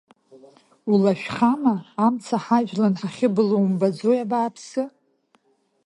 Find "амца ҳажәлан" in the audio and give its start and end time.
2.05-2.93